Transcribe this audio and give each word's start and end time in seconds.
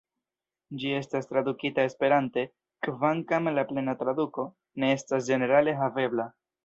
Ĝi 0.83 0.93
estas 0.99 1.27
tradukita 1.33 1.85
Esperante, 1.89 2.45
kvankam 2.87 3.51
la 3.59 3.67
plena 3.73 3.95
traduko 4.01 4.47
ne 4.85 4.91
estas 4.95 5.29
ĝenerale 5.29 5.77
havebla. 5.83 6.27